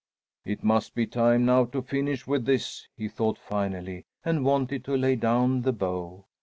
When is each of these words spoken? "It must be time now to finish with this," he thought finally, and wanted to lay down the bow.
"It 0.45 0.63
must 0.63 0.95
be 0.95 1.05
time 1.05 1.45
now 1.45 1.65
to 1.65 1.83
finish 1.83 2.25
with 2.25 2.45
this," 2.47 2.87
he 2.97 3.07
thought 3.07 3.37
finally, 3.37 4.03
and 4.25 4.43
wanted 4.43 4.83
to 4.85 4.97
lay 4.97 5.15
down 5.15 5.61
the 5.61 5.73
bow. 5.73 6.25